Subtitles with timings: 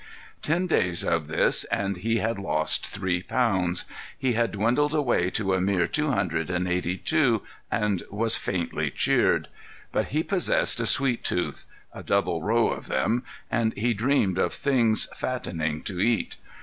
[0.41, 3.85] Ten days of this and he had lost three pounds.
[4.17, 8.89] He had dwindled away to a mere two hundred and eighty two, and was faintly
[8.89, 9.47] cheered.
[9.91, 15.83] But he possessed a sweet tooth—a double row of them—and he dreamed of things fattening
[15.83, 16.37] to eat.